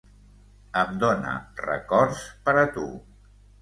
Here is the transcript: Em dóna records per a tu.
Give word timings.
Em 0.83 0.97
dóna 1.03 1.35
records 1.69 2.27
per 2.49 2.61
a 2.67 2.69
tu. 2.81 2.93